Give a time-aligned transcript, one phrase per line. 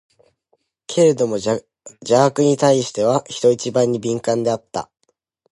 [0.87, 1.61] けれども邪
[2.25, 4.89] 悪に対しては、人一倍に敏感であった。